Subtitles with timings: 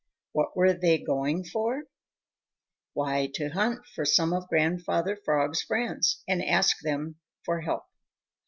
[0.31, 1.83] What were they going for?
[2.93, 7.11] Why, to hunt for some of Grandfather Frog's friends and ask their
[7.63, 7.83] help.